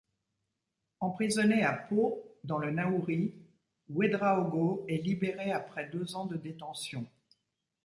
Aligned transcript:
Emprisonné 0.99 1.61
à 1.63 1.73
Pô, 1.73 2.23
dans 2.43 2.57
le 2.57 2.71
Nahouri, 2.71 3.35
Ouédraogo 3.89 4.83
est 4.89 4.97
libéré 4.97 5.51
après 5.51 5.89
deux 5.89 6.15
ans 6.15 6.25
de 6.25 6.37
détention. 6.37 7.05